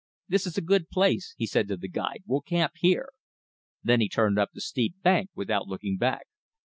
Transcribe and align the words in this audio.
"This 0.27 0.47
is 0.47 0.57
a 0.57 0.61
good 0.63 0.89
place," 0.89 1.35
he 1.37 1.45
said 1.45 1.67
to 1.67 1.77
the 1.77 1.87
guide, 1.87 2.23
"we'll 2.25 2.41
camp 2.41 2.71
here." 2.77 3.09
Then 3.83 4.01
he 4.01 4.09
turned 4.09 4.39
up 4.39 4.49
the 4.51 4.59
steep 4.59 4.95
bank 5.03 5.29
without 5.35 5.67
looking 5.67 5.97
back. 5.97 6.25